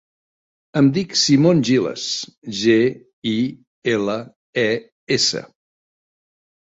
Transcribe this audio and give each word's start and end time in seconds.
Em 0.79 0.87
dic 0.95 1.11
Simon 1.23 1.59
Giles: 1.69 2.07
ge, 2.61 2.79
i, 3.35 3.37
ela, 3.95 4.19
e, 4.67 4.67
essa. 5.19 5.45